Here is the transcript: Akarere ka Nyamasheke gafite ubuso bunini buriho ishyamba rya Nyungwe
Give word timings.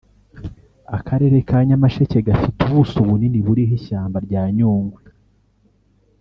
Akarere 0.97 1.37
ka 1.47 1.57
Nyamasheke 1.67 2.17
gafite 2.27 2.59
ubuso 2.67 2.99
bunini 3.07 3.37
buriho 3.45 3.73
ishyamba 3.79 4.17
rya 4.25 4.43
Nyungwe 4.55 5.01